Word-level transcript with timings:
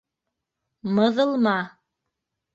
Мыҙылма! 0.95 1.55